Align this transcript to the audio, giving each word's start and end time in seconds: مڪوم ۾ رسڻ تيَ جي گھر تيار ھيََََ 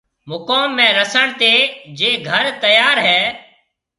مڪوم 0.29 0.69
۾ 0.85 0.87
رسڻ 0.97 1.25
تيَ 1.39 1.53
جي 1.97 2.11
گھر 2.29 2.45
تيار 2.63 2.95
ھيََََ 3.07 3.19